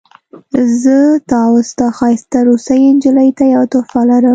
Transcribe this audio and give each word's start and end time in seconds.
زه 0.81 0.97
تا 1.29 1.39
او 1.49 1.55
ستا 1.69 1.87
ښایسته 1.97 2.39
روسۍ 2.47 2.81
نجلۍ 2.95 3.29
ته 3.37 3.43
یوه 3.53 3.65
تحفه 3.73 4.01
لرم 4.09 4.29